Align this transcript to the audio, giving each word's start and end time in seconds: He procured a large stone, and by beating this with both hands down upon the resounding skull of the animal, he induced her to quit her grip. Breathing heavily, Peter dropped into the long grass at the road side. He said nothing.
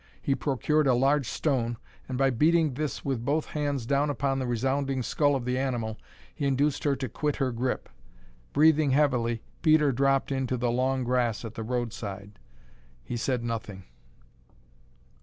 He 0.19 0.33
procured 0.33 0.87
a 0.87 0.95
large 0.95 1.27
stone, 1.29 1.77
and 2.09 2.17
by 2.17 2.31
beating 2.31 2.73
this 2.73 3.05
with 3.05 3.23
both 3.23 3.45
hands 3.45 3.85
down 3.85 4.09
upon 4.09 4.39
the 4.39 4.47
resounding 4.47 5.03
skull 5.03 5.35
of 5.35 5.45
the 5.45 5.59
animal, 5.59 5.99
he 6.33 6.47
induced 6.47 6.85
her 6.85 6.95
to 6.95 7.07
quit 7.07 7.35
her 7.35 7.51
grip. 7.51 7.87
Breathing 8.51 8.89
heavily, 8.89 9.43
Peter 9.61 9.91
dropped 9.91 10.31
into 10.31 10.57
the 10.57 10.71
long 10.71 11.03
grass 11.03 11.45
at 11.45 11.53
the 11.53 11.61
road 11.61 11.93
side. 11.93 12.39
He 13.03 13.15
said 13.15 13.43
nothing. 13.43 13.83